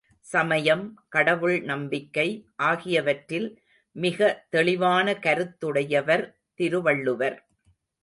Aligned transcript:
சமயம், 0.25 0.99
கடவுள் 1.09 1.61
நம்பிக்கை 1.61 2.25
ஆகியவற்றில் 2.55 3.61
மிக 3.95 4.47
தெளிவான 4.49 5.13
கருத்துடையவர் 5.13 6.25
திருவள்ளுவர். 6.53 7.37